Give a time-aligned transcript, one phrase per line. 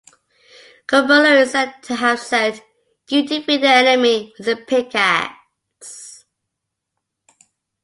[0.87, 2.59] Corbulo is said to have said,
[3.07, 6.25] You defeat the enemy with a pickaxe.